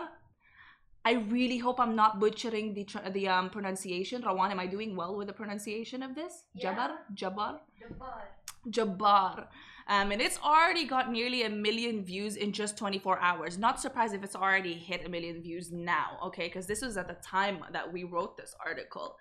I 1.08 1.12
really 1.36 1.58
hope 1.58 1.80
I'm 1.80 1.96
not 1.96 2.20
butchering 2.20 2.74
the 2.78 2.86
the 3.18 3.28
um, 3.36 3.50
pronunciation. 3.50 4.24
Rawan, 4.24 4.52
am 4.52 4.60
I 4.60 4.68
doing 4.76 4.92
well 5.02 5.16
with 5.18 5.28
the 5.28 5.38
pronunciation 5.42 6.04
of 6.08 6.16
this? 6.20 6.34
Yeah. 6.54 6.66
Jabbar, 6.66 6.92
Jabbar. 7.22 7.54
Jabbar. 7.82 8.24
Jabbar. 8.78 9.48
Um, 9.90 10.12
and 10.12 10.22
it's 10.22 10.40
already 10.44 10.86
got 10.86 11.10
nearly 11.10 11.44
a 11.44 11.50
million 11.50 12.04
views 12.04 12.36
in 12.36 12.52
just 12.52 12.78
24 12.78 13.20
hours. 13.20 13.58
Not 13.58 13.80
surprised 13.80 14.14
if 14.14 14.22
it's 14.22 14.36
already 14.36 14.74
hit 14.74 15.06
a 15.06 15.10
million 15.10 15.42
views 15.42 15.72
now, 15.72 16.18
okay? 16.26 16.48
Because 16.48 16.68
this 16.68 16.82
was 16.82 16.98
at 16.98 17.08
the 17.08 17.18
time 17.38 17.64
that 17.72 17.94
we 17.94 18.04
wrote 18.04 18.36
this 18.36 18.54
article. 18.66 19.16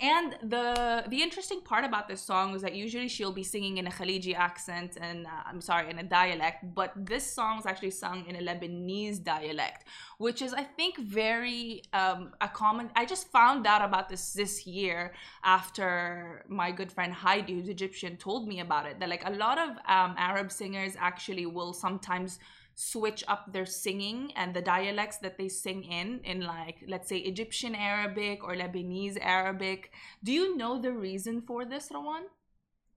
And 0.00 0.36
the 0.42 1.04
the 1.08 1.22
interesting 1.22 1.62
part 1.62 1.82
about 1.82 2.06
this 2.06 2.20
song 2.20 2.52
was 2.52 2.60
that 2.60 2.74
usually 2.74 3.08
she'll 3.08 3.32
be 3.32 3.42
singing 3.42 3.78
in 3.78 3.86
a 3.86 3.90
Khaliji 3.90 4.34
accent 4.34 4.98
and 5.00 5.26
uh, 5.26 5.30
I'm 5.46 5.62
sorry 5.62 5.88
in 5.88 5.98
a 5.98 6.02
dialect, 6.02 6.74
but 6.74 6.92
this 6.94 7.24
song 7.24 7.60
is 7.60 7.64
actually 7.64 7.92
sung 7.92 8.26
in 8.26 8.36
a 8.36 8.40
Lebanese 8.40 9.24
dialect, 9.24 9.86
which 10.18 10.42
is 10.42 10.52
I 10.52 10.64
think 10.64 10.98
very 10.98 11.82
um, 11.94 12.34
a 12.42 12.48
common. 12.48 12.90
I 12.94 13.06
just 13.06 13.28
found 13.32 13.66
out 13.66 13.80
about 13.80 14.10
this 14.10 14.34
this 14.34 14.66
year 14.66 15.14
after 15.44 16.44
my 16.46 16.72
good 16.72 16.92
friend 16.92 17.10
Heidi, 17.10 17.54
who's 17.54 17.68
Egyptian, 17.70 18.18
told 18.18 18.46
me 18.46 18.60
about 18.60 18.84
it. 18.84 19.00
That 19.00 19.08
like 19.08 19.26
a 19.26 19.32
lot 19.32 19.56
of 19.56 19.70
um, 19.88 20.14
Arab 20.18 20.52
singers 20.52 20.92
actually 20.98 21.46
will 21.46 21.72
sometimes 21.72 22.38
switch 22.76 23.24
up 23.26 23.52
their 23.52 23.64
singing 23.64 24.30
and 24.36 24.52
the 24.52 24.60
dialects 24.60 25.16
that 25.16 25.38
they 25.38 25.48
sing 25.48 25.82
in 25.82 26.20
in 26.24 26.42
like 26.42 26.76
let's 26.86 27.08
say 27.08 27.16
Egyptian 27.16 27.74
Arabic 27.74 28.44
or 28.44 28.54
Lebanese 28.54 29.18
Arabic. 29.20 29.90
Do 30.22 30.30
you 30.30 30.56
know 30.56 30.80
the 30.80 30.92
reason 30.92 31.40
for 31.40 31.64
this, 31.64 31.88
Rawan? 31.88 32.24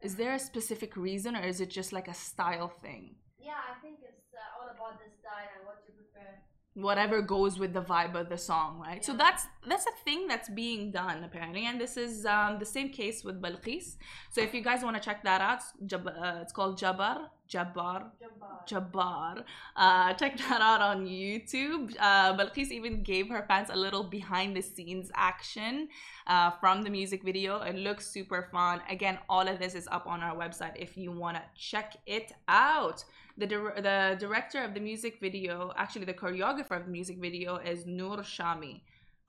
Is 0.02 0.16
there 0.16 0.34
a 0.34 0.40
specific 0.40 0.98
reason 0.98 1.36
or 1.36 1.42
is 1.42 1.62
it 1.62 1.70
just 1.70 1.94
like 1.94 2.10
a 2.10 2.14
style 2.14 2.68
thing? 2.68 3.16
Yeah, 3.40 3.62
I 3.72 3.80
think 3.82 4.00
it's 4.04 4.34
uh, 4.34 4.60
all 4.60 4.68
about 4.68 5.00
the 5.00 5.10
style 5.20 5.50
and 5.58 5.66
what 5.66 5.82
you 5.88 5.94
prefer 5.94 6.28
whatever 6.74 7.22
goes 7.22 7.58
with 7.58 7.74
the 7.74 7.82
vibe 7.82 8.16
of 8.16 8.30
the 8.30 8.38
song 8.38 8.80
right 8.80 9.04
so 9.04 9.14
that's 9.14 9.48
that's 9.68 9.86
a 9.88 10.04
thing 10.06 10.28
that's 10.28 10.50
being 10.50 10.92
done 10.92 11.24
apparently 11.24 11.66
and 11.66 11.82
this 11.82 11.98
is 11.98 12.26
um, 12.26 12.58
the 12.60 12.66
same 12.66 12.90
case 12.90 13.24
with 13.24 13.42
Balqees 13.42 13.98
so 14.30 14.40
if 14.40 14.54
you 14.54 14.62
guys 14.62 14.84
want 14.84 14.96
to 14.96 15.02
check 15.02 15.24
that 15.24 15.42
out 15.42 15.60
it's, 15.82 15.94
uh, 15.94 16.40
it's 16.42 16.54
called 16.54 16.80
Jabbar 16.80 17.26
Jabbar 17.50 18.12
Jabbar. 18.22 18.68
Jabbar. 18.70 19.44
Uh, 19.76 20.14
check 20.14 20.38
that 20.38 20.62
out 20.62 20.82
on 20.82 21.08
YouTube. 21.08 21.96
Uh, 22.00 22.38
Balqees 22.38 22.70
even 22.70 23.02
gave 23.02 23.28
her 23.30 23.44
fans 23.48 23.70
a 23.72 23.76
little 23.76 24.04
behind 24.04 24.56
the 24.56 24.62
scenes 24.62 25.10
action 25.16 25.90
uh, 26.28 26.52
from 26.52 26.84
the 26.84 26.90
music 26.90 27.24
video. 27.24 27.62
It 27.62 27.76
looks 27.76 28.06
super 28.06 28.48
fun. 28.52 28.82
Again, 28.90 29.18
all 29.28 29.48
of 29.48 29.58
this 29.58 29.74
is 29.74 29.88
up 29.92 30.06
on 30.06 30.22
our 30.22 30.36
website 30.36 30.74
if 30.76 30.96
you 30.96 31.12
want 31.12 31.38
to 31.38 31.44
check 31.58 31.98
it 32.06 32.34
out. 32.48 33.04
The, 33.38 33.48
dir- 33.48 33.82
the 33.82 34.18
director 34.20 34.64
of 34.64 34.74
the 34.74 34.80
music 34.80 35.20
video, 35.20 35.74
actually, 35.76 36.06
the 36.06 36.14
choreographer 36.14 36.78
of 36.78 36.86
the 36.86 36.92
music 36.92 37.18
video 37.18 37.56
is 37.56 37.86
Noor 37.86 38.18
Shami. 38.18 38.82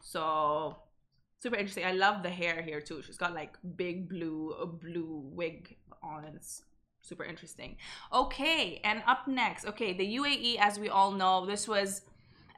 So, 0.02 0.76
super 1.38 1.56
interesting. 1.56 1.86
I 1.86 1.92
love 1.92 2.22
the 2.22 2.30
hair 2.30 2.60
here 2.60 2.80
too. 2.80 3.02
She's 3.02 3.16
got 3.16 3.34
like 3.34 3.56
big 3.76 4.08
blue, 4.08 4.78
blue 4.82 5.22
wig 5.32 5.76
on, 6.02 6.24
it's 6.34 6.62
super 7.00 7.24
interesting. 7.24 7.76
Okay, 8.12 8.80
and 8.84 9.02
up 9.06 9.26
next, 9.26 9.66
okay, 9.66 9.92
the 9.92 10.16
UAE, 10.16 10.58
as 10.58 10.78
we 10.78 10.88
all 10.88 11.12
know, 11.12 11.46
this 11.46 11.66
was 11.66 12.02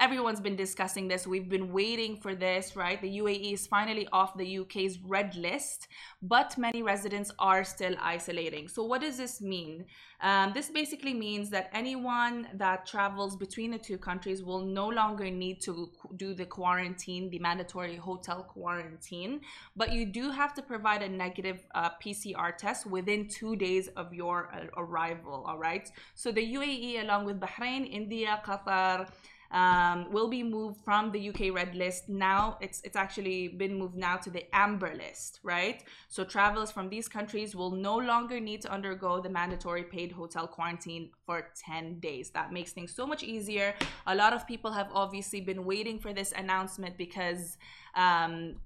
everyone's 0.02 0.40
been 0.40 0.56
discussing 0.56 1.06
this. 1.06 1.28
We've 1.28 1.48
been 1.48 1.72
waiting 1.72 2.16
for 2.16 2.34
this, 2.34 2.74
right? 2.74 3.00
The 3.00 3.18
UAE 3.18 3.52
is 3.52 3.68
finally 3.68 4.08
off 4.12 4.36
the 4.36 4.58
UK's 4.58 4.98
red 4.98 5.36
list, 5.36 5.86
but 6.20 6.58
many 6.58 6.82
residents 6.82 7.30
are 7.38 7.62
still 7.62 7.94
isolating. 8.00 8.66
So, 8.66 8.82
what 8.82 9.02
does 9.02 9.16
this 9.16 9.40
mean? 9.40 9.84
Um, 10.20 10.50
this 10.54 10.70
basically 10.70 11.14
means 11.14 11.50
that 11.50 11.70
anyone 11.72 12.48
that 12.54 12.84
travels 12.84 13.36
between 13.36 13.70
the 13.70 13.78
two 13.78 13.96
countries 13.96 14.42
will 14.42 14.64
no 14.64 14.88
longer 14.88 15.30
need 15.30 15.60
to 15.62 15.90
do 16.16 16.34
the 16.34 16.46
quarantine, 16.46 17.30
the 17.30 17.38
mandatory 17.38 17.94
hotel 17.94 18.42
quarantine, 18.42 19.40
but 19.76 19.92
you 19.92 20.04
do 20.04 20.32
have 20.32 20.52
to 20.54 20.62
provide 20.62 21.02
a 21.02 21.08
negative 21.08 21.60
uh, 21.76 21.90
PCR 22.04 22.56
test 22.56 22.86
within 22.86 23.28
two 23.28 23.54
days 23.54 23.86
of 23.96 24.12
your 24.12 24.50
uh, 24.52 24.80
arrival. 24.82 25.44
All 25.46 25.58
right. 25.58 25.88
So 26.16 26.32
the 26.32 26.54
UAE, 26.54 27.02
along 27.04 27.24
with 27.24 27.38
Bahrain, 27.38 27.88
India, 27.88 28.42
Qatar, 28.44 29.08
um, 29.52 30.10
will 30.10 30.28
be 30.28 30.42
moved 30.42 30.80
from 30.84 31.12
the 31.12 31.28
UK 31.28 31.54
red 31.54 31.74
list. 31.74 32.08
Now 32.08 32.56
it's 32.60 32.80
it's 32.82 32.96
actually 32.96 33.48
been 33.48 33.78
moved 33.78 33.96
now 33.96 34.16
to 34.16 34.30
the 34.30 34.44
amber 34.54 34.94
list, 34.94 35.40
right? 35.42 35.84
So 36.08 36.24
travelers 36.24 36.70
from 36.70 36.88
these 36.88 37.08
countries 37.08 37.54
will 37.54 37.70
no 37.70 37.96
longer 37.96 38.40
need 38.40 38.62
to 38.62 38.72
undergo 38.72 39.20
the 39.20 39.28
mandatory 39.28 39.84
paid 39.84 40.12
hotel 40.12 40.46
quarantine 40.46 41.10
for 41.26 41.50
10 41.66 42.00
days. 42.00 42.30
That 42.30 42.52
makes 42.52 42.72
things 42.72 42.94
so 42.94 43.06
much 43.06 43.22
easier. 43.22 43.74
A 44.06 44.14
lot 44.14 44.32
of 44.32 44.46
people 44.46 44.72
have 44.72 44.88
obviously 44.92 45.40
been 45.40 45.64
waiting 45.64 45.98
for 45.98 46.12
this 46.12 46.32
announcement 46.32 46.96
because 46.96 47.58
um, 47.94 48.56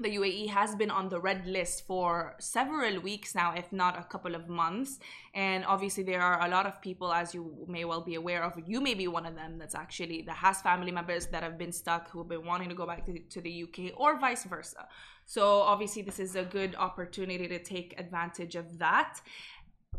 the 0.00 0.16
UAE 0.16 0.48
has 0.48 0.74
been 0.74 0.90
on 0.90 1.08
the 1.08 1.20
red 1.20 1.46
list 1.46 1.86
for 1.86 2.34
several 2.40 3.00
weeks 3.00 3.32
now, 3.34 3.54
if 3.54 3.72
not 3.72 3.96
a 3.98 4.02
couple 4.02 4.34
of 4.34 4.48
months. 4.48 4.98
And 5.34 5.64
obviously, 5.64 6.02
there 6.02 6.20
are 6.20 6.44
a 6.44 6.50
lot 6.50 6.66
of 6.66 6.82
people, 6.82 7.12
as 7.12 7.32
you 7.32 7.64
may 7.68 7.84
well 7.84 8.00
be 8.00 8.16
aware 8.16 8.42
of, 8.42 8.60
you 8.66 8.80
may 8.80 8.94
be 8.94 9.06
one 9.06 9.24
of 9.24 9.36
them 9.36 9.56
that's 9.56 9.76
actually 9.76 10.22
that 10.22 10.36
has 10.36 10.60
family 10.60 10.90
members 10.90 11.26
that 11.28 11.44
have 11.44 11.56
been 11.56 11.70
stuck 11.70 12.10
who 12.10 12.18
have 12.18 12.28
been 12.28 12.44
wanting 12.44 12.68
to 12.70 12.74
go 12.74 12.86
back 12.86 13.06
to, 13.06 13.18
to 13.18 13.40
the 13.40 13.64
UK 13.64 13.92
or 13.96 14.18
vice 14.18 14.42
versa. 14.44 14.88
So, 15.26 15.60
obviously, 15.60 16.02
this 16.02 16.18
is 16.18 16.34
a 16.34 16.42
good 16.42 16.74
opportunity 16.74 17.46
to 17.46 17.62
take 17.62 17.94
advantage 17.96 18.56
of 18.56 18.78
that. 18.78 19.20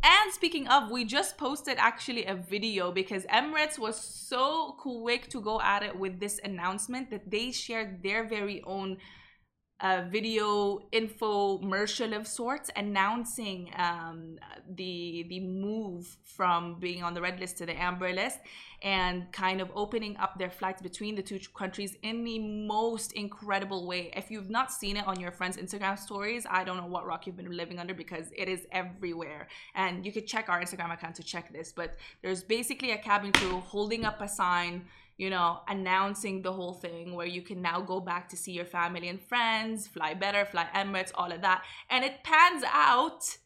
And 0.03 0.33
speaking 0.33 0.67
of, 0.67 0.91
we 0.91 1.05
just 1.05 1.37
posted 1.37 1.77
actually 1.79 2.25
a 2.25 2.35
video 2.35 2.91
because 2.91 3.23
Emirates 3.25 3.79
was 3.79 3.95
so 3.95 4.75
quick 4.77 5.29
to 5.29 5.39
go 5.39 5.61
at 5.61 5.83
it 5.83 5.97
with 5.97 6.19
this 6.19 6.39
announcement 6.43 7.09
that 7.11 7.31
they 7.31 7.51
shared 7.51 8.03
their 8.03 8.27
very 8.27 8.61
own 8.63 8.97
uh, 9.81 10.03
video 10.09 10.79
infomercial 10.93 12.15
of 12.15 12.25
sorts 12.25 12.69
announcing 12.75 13.69
um, 13.75 14.39
the 14.75 15.25
the 15.27 15.41
move 15.41 16.17
from 16.23 16.79
being 16.79 17.03
on 17.03 17.13
the 17.13 17.21
red 17.21 17.39
list 17.39 17.57
to 17.57 17.65
the 17.65 17.77
amber 17.81 18.13
list 18.13 18.39
and 18.81 19.29
kind 19.31 19.59
of 19.59 19.69
opening 19.75 20.15
up 20.17 20.37
their 20.37 20.49
flights 20.49 20.81
between 20.81 21.15
the 21.15 21.21
two 21.21 21.39
countries 21.57 21.97
in 22.03 22.23
the 22.23 22.39
most 22.39 23.11
incredible 23.13 23.87
way. 23.87 24.11
If 24.15 24.29
you've 24.29 24.49
not 24.49 24.71
seen 24.71 24.95
it 24.95 25.07
on 25.07 25.19
your 25.19 25.31
friends' 25.31 25.57
Instagram 25.57 25.97
stories, 25.97 26.45
I 26.49 26.63
don't 26.63 26.77
know 26.77 26.85
what 26.85 27.05
rock 27.05 27.25
you've 27.25 27.37
been 27.37 27.51
living 27.51 27.79
under 27.79 27.93
because 27.93 28.27
it 28.35 28.47
is 28.47 28.67
everywhere. 28.71 29.47
And 29.73 30.05
you 30.05 30.11
could 30.11 30.27
check 30.27 30.49
our 30.49 30.61
Instagram 30.61 30.93
account 30.93 31.15
to 31.15 31.23
check 31.23 31.51
this. 31.51 31.73
But 31.75 31.95
there's 32.21 32.43
basically 32.43 32.91
a 32.91 32.97
cabin 32.97 33.31
crew 33.31 33.59
holding 33.61 34.05
up 34.05 34.21
a 34.21 34.27
sign 34.27 34.85
you 35.17 35.29
know, 35.29 35.59
announcing 35.67 36.41
the 36.41 36.51
whole 36.51 36.73
thing 36.73 37.15
where 37.15 37.27
you 37.27 37.41
can 37.41 37.61
now 37.61 37.79
go 37.79 37.99
back 37.99 38.27
to 38.29 38.37
see 38.37 38.51
your 38.51 38.65
family 38.65 39.07
and 39.07 39.21
friends, 39.21 39.87
fly 39.87 40.13
better, 40.13 40.45
fly 40.45 40.67
Emirates, 40.75 41.11
all 41.15 41.31
of 41.31 41.41
that. 41.41 41.63
And 41.89 42.03
it 42.03 42.23
pans 42.23 42.63
out 42.71 43.37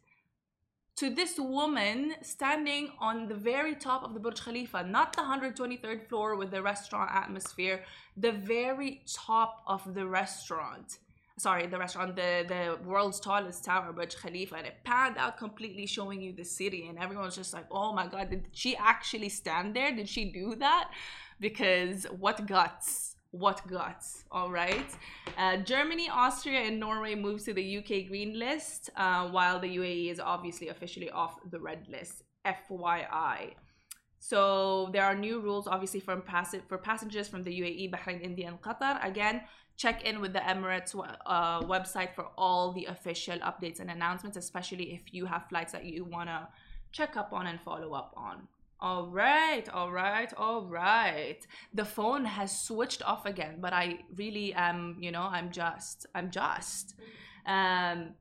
to 0.95 1.09
this 1.09 1.35
woman 1.37 2.15
standing 2.21 2.91
on 2.99 3.27
the 3.27 3.35
very 3.35 3.75
top 3.75 4.03
of 4.03 4.13
the 4.13 4.19
Burj 4.19 4.41
Khalifa, 4.41 4.83
not 4.83 5.15
the 5.15 5.21
123rd 5.21 6.09
floor 6.09 6.35
with 6.35 6.51
the 6.51 6.61
restaurant 6.61 7.09
atmosphere, 7.13 7.83
the 8.17 8.33
very 8.33 9.03
top 9.07 9.63
of 9.65 9.93
the 9.93 10.05
restaurant. 10.05 10.97
Sorry, 11.39 11.67
the 11.67 11.79
restaurant, 11.79 12.15
the, 12.15 12.45
the 12.47 12.63
world's 12.85 13.19
tallest 13.19 13.63
tower, 13.63 13.93
Burj 13.93 14.15
Khalifa, 14.17 14.55
and 14.55 14.67
it 14.67 14.75
panned 14.83 15.17
out 15.17 15.37
completely 15.37 15.85
showing 15.85 16.21
you 16.21 16.33
the 16.33 16.43
city. 16.43 16.87
And 16.89 16.99
everyone's 16.99 17.35
just 17.35 17.53
like, 17.53 17.65
oh 17.71 17.93
my 17.93 18.07
God, 18.07 18.29
did 18.29 18.49
she 18.51 18.75
actually 18.75 19.29
stand 19.29 19.75
there? 19.75 19.91
Did 19.95 20.09
she 20.09 20.25
do 20.25 20.55
that? 20.55 20.91
because 21.39 22.03
what 22.05 22.45
guts 22.45 23.15
what 23.31 23.61
guts 23.67 24.25
all 24.31 24.49
right 24.49 24.87
uh, 25.37 25.57
germany 25.57 26.09
austria 26.09 26.61
and 26.61 26.79
norway 26.79 27.13
moves 27.15 27.43
to 27.43 27.53
the 27.53 27.77
uk 27.77 28.07
green 28.07 28.37
list 28.37 28.89
uh, 28.97 29.27
while 29.29 29.59
the 29.59 29.77
uae 29.77 30.11
is 30.11 30.19
obviously 30.19 30.69
officially 30.69 31.09
off 31.11 31.37
the 31.51 31.59
red 31.59 31.85
list 31.89 32.23
fyi 32.45 33.53
so 34.17 34.89
there 34.91 35.03
are 35.03 35.15
new 35.15 35.39
rules 35.39 35.67
obviously 35.67 35.99
from 35.99 36.21
pass- 36.21 36.55
for 36.67 36.77
passengers 36.77 37.27
from 37.27 37.43
the 37.43 37.61
uae 37.61 37.89
bahrain 37.91 38.21
india 38.21 38.47
and 38.47 38.61
qatar 38.61 39.03
again 39.05 39.41
check 39.83 40.03
in 40.03 40.19
with 40.23 40.33
the 40.33 40.43
emirates 40.53 40.91
uh, 41.25 41.61
website 41.61 42.13
for 42.13 42.27
all 42.37 42.73
the 42.73 42.85
official 42.85 43.39
updates 43.39 43.79
and 43.79 43.89
announcements 43.89 44.37
especially 44.37 44.87
if 44.97 45.13
you 45.15 45.25
have 45.25 45.43
flights 45.49 45.71
that 45.71 45.85
you 45.85 46.03
want 46.03 46.27
to 46.29 46.47
check 46.91 47.15
up 47.15 47.31
on 47.31 47.47
and 47.47 47.59
follow 47.61 47.93
up 47.93 48.13
on 48.17 48.47
all 48.81 49.07
right, 49.07 49.67
all 49.73 49.91
right, 49.91 50.33
all 50.37 50.61
right. 50.61 51.45
The 51.73 51.83
phone 51.83 52.23
has 52.23 52.57
switched 52.61 53.03
off 53.03 53.25
again, 53.25 53.57
but 53.59 53.73
I 53.73 53.99
really 54.15 54.53
am, 54.53 54.95
you 55.01 55.11
know, 55.11 55.23
I'm 55.23 55.51
just, 55.51 56.05
I'm 56.15 56.31
just. 56.31 56.95
Um, 57.45 58.11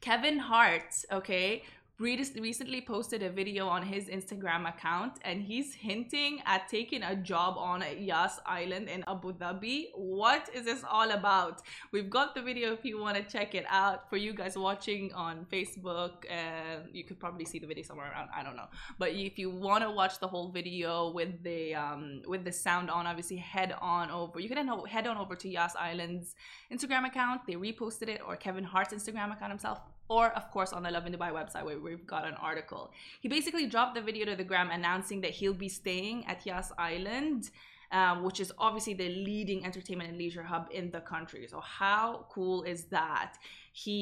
Kevin 0.00 0.38
Hart, 0.38 0.94
okay, 1.10 1.64
recently 1.98 2.82
posted 2.82 3.22
a 3.22 3.30
video 3.30 3.66
on 3.66 3.82
his 3.82 4.08
Instagram 4.08 4.68
account 4.68 5.18
and 5.22 5.42
he's 5.42 5.72
hinting 5.72 6.42
at 6.44 6.68
taking 6.68 7.02
a 7.02 7.16
job 7.16 7.56
on 7.56 7.82
Yas 7.98 8.38
Island 8.44 8.90
in 8.90 9.02
Abu 9.08 9.32
Dhabi. 9.32 9.86
What 9.94 10.50
is 10.52 10.66
this 10.66 10.84
all 10.88 11.10
about? 11.10 11.62
We've 11.92 12.10
got 12.10 12.34
the 12.34 12.42
video 12.42 12.74
if 12.74 12.84
you 12.84 13.00
want 13.00 13.16
to 13.16 13.22
check 13.22 13.54
it 13.54 13.64
out. 13.70 14.10
For 14.10 14.18
you 14.18 14.34
guys 14.34 14.58
watching 14.58 15.10
on 15.14 15.46
Facebook, 15.50 16.26
uh, 16.30 16.80
you 16.92 17.04
could 17.04 17.18
probably 17.18 17.46
see 17.46 17.58
the 17.58 17.66
video 17.66 17.82
somewhere 17.82 18.10
around. 18.10 18.28
I 18.36 18.42
don't 18.42 18.56
know, 18.56 18.68
but 18.98 19.12
if 19.12 19.38
you 19.38 19.48
want 19.50 19.82
to 19.82 19.90
watch 19.90 20.20
the 20.20 20.28
whole 20.28 20.50
video 20.50 21.10
with 21.12 21.42
the 21.42 21.74
um, 21.74 22.20
with 22.26 22.44
the 22.44 22.52
sound 22.52 22.90
on, 22.90 23.06
obviously 23.06 23.38
head 23.38 23.74
on 23.80 24.10
over. 24.10 24.38
You 24.38 24.50
can 24.50 24.68
head 24.86 25.06
on 25.06 25.16
over 25.16 25.34
to 25.34 25.48
Yas 25.48 25.74
Island's 25.76 26.34
Instagram 26.70 27.06
account. 27.06 27.46
They 27.46 27.54
reposted 27.54 28.08
it, 28.08 28.20
or 28.26 28.36
Kevin 28.36 28.64
Hart's 28.64 28.92
Instagram 28.92 29.32
account 29.32 29.50
himself 29.50 29.80
or 30.08 30.30
of 30.30 30.50
course 30.50 30.72
on 30.72 30.82
the 30.82 30.90
Lovin 30.90 31.12
Dubai 31.12 31.32
website 31.32 31.64
where 31.64 31.78
we've 31.78 32.06
got 32.06 32.26
an 32.26 32.34
article. 32.34 32.92
He 33.20 33.28
basically 33.28 33.66
dropped 33.66 33.94
the 33.94 34.00
video 34.00 34.24
to 34.26 34.36
the 34.36 34.44
gram 34.44 34.70
announcing 34.70 35.20
that 35.22 35.32
he'll 35.32 35.54
be 35.54 35.68
staying 35.68 36.26
at 36.26 36.46
Yas 36.46 36.72
Island, 36.78 37.50
um, 37.92 38.22
which 38.24 38.40
is 38.40 38.52
obviously 38.58 38.94
the 38.94 39.08
leading 39.08 39.64
entertainment 39.64 40.10
and 40.10 40.18
leisure 40.18 40.42
hub 40.42 40.68
in 40.72 40.90
the 40.90 41.00
country. 41.00 41.46
So 41.48 41.60
how 41.60 42.26
cool 42.30 42.62
is 42.62 42.84
that? 42.86 43.34
He 43.72 43.94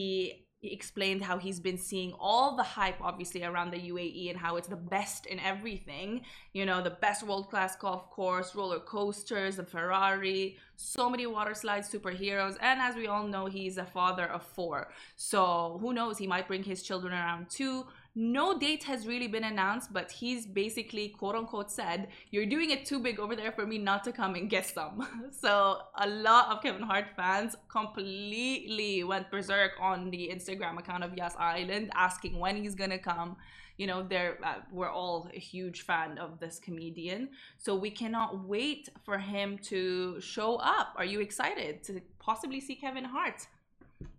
he 0.53 0.53
explained 0.72 1.22
how 1.22 1.38
he's 1.38 1.60
been 1.60 1.78
seeing 1.78 2.12
all 2.18 2.56
the 2.56 2.62
hype 2.62 3.00
obviously 3.00 3.44
around 3.44 3.70
the 3.70 3.78
UAE 3.78 4.30
and 4.30 4.38
how 4.38 4.56
it's 4.56 4.68
the 4.68 4.76
best 4.76 5.26
in 5.26 5.38
everything. 5.40 6.22
You 6.52 6.66
know 6.66 6.82
the 6.82 6.90
best 6.90 7.22
world 7.22 7.50
class 7.50 7.76
golf 7.76 8.10
course 8.10 8.54
roller 8.54 8.80
coasters 8.80 9.56
the 9.56 9.64
Ferrari 9.64 10.56
so 10.76 11.08
many 11.08 11.26
water 11.26 11.54
slides 11.54 11.88
superheroes 11.90 12.56
and 12.60 12.80
as 12.80 12.96
we 12.96 13.06
all 13.06 13.26
know 13.26 13.46
he's 13.46 13.78
a 13.78 13.84
father 13.84 14.26
of 14.26 14.42
four. 14.42 14.88
So 15.16 15.78
who 15.80 15.92
knows? 15.92 16.18
He 16.18 16.26
might 16.26 16.48
bring 16.48 16.64
his 16.64 16.82
children 16.82 17.12
around 17.12 17.50
too 17.50 17.86
No 18.16 18.56
date 18.56 18.84
has 18.84 19.08
really 19.08 19.26
been 19.26 19.42
announced, 19.42 19.92
but 19.92 20.12
he's 20.12 20.46
basically 20.46 21.08
quote 21.08 21.34
unquote 21.34 21.70
said, 21.70 22.08
You're 22.30 22.46
doing 22.46 22.70
it 22.70 22.86
too 22.86 23.00
big 23.00 23.18
over 23.18 23.34
there 23.34 23.50
for 23.50 23.66
me 23.66 23.76
not 23.76 24.04
to 24.04 24.12
come 24.12 24.36
and 24.36 24.48
get 24.48 24.66
some. 24.66 25.06
so 25.32 25.78
a 25.96 26.06
lot 26.06 26.50
of 26.50 26.62
Kevin 26.62 26.82
Hart 26.82 27.06
fans 27.16 27.56
completely 27.68 29.02
went 29.02 29.30
berserk 29.32 29.72
on 29.80 30.10
the 30.10 30.30
Instagram 30.32 30.78
account 30.78 31.02
of 31.02 31.16
Yas 31.16 31.34
Island 31.36 31.90
asking 31.96 32.38
when 32.38 32.56
he's 32.62 32.76
gonna 32.76 32.98
come. 32.98 33.36
You 33.78 33.88
know, 33.88 34.04
they're 34.04 34.38
uh, 34.44 34.60
we're 34.70 34.92
all 34.92 35.28
a 35.34 35.40
huge 35.40 35.82
fan 35.82 36.16
of 36.18 36.38
this 36.38 36.60
comedian, 36.60 37.30
so 37.58 37.74
we 37.74 37.90
cannot 37.90 38.46
wait 38.46 38.88
for 39.04 39.18
him 39.18 39.58
to 39.64 40.20
show 40.20 40.54
up. 40.56 40.94
Are 40.96 41.04
you 41.04 41.20
excited 41.20 41.82
to 41.84 42.00
possibly 42.20 42.60
see 42.60 42.76
Kevin 42.76 43.04
Hart? 43.04 43.48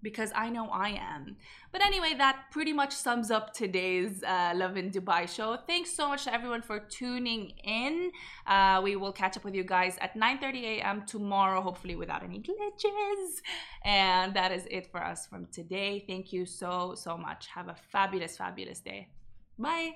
Because 0.01 0.31
I 0.35 0.49
know 0.49 0.67
I 0.69 0.89
am. 0.89 1.37
But 1.71 1.83
anyway, 1.83 2.13
that 2.17 2.45
pretty 2.51 2.73
much 2.73 2.93
sums 2.93 3.31
up 3.31 3.53
today's 3.53 4.23
uh, 4.23 4.53
Lovin 4.55 4.91
Dubai 4.91 5.27
show. 5.27 5.57
Thanks 5.67 5.91
so 5.91 6.09
much 6.09 6.23
to 6.25 6.33
everyone 6.33 6.61
for 6.61 6.79
tuning 6.79 7.53
in. 7.63 8.11
Uh, 8.47 8.81
we 8.83 8.95
will 8.95 9.11
catch 9.11 9.35
up 9.37 9.43
with 9.43 9.55
you 9.55 9.63
guys 9.63 9.97
at 10.01 10.15
9:30 10.15 10.63
a.m. 10.63 11.05
tomorrow, 11.05 11.61
hopefully 11.61 11.95
without 11.95 12.23
any 12.23 12.39
glitches. 12.39 13.41
And 13.83 14.33
that 14.35 14.51
is 14.51 14.65
it 14.69 14.87
for 14.91 15.01
us 15.03 15.27
from 15.27 15.47
today. 15.47 16.03
Thank 16.07 16.33
you 16.33 16.45
so 16.45 16.95
so 16.95 17.17
much. 17.17 17.47
Have 17.47 17.67
a 17.69 17.75
fabulous 17.91 18.37
fabulous 18.37 18.79
day. 18.79 19.09
Bye. 19.57 19.95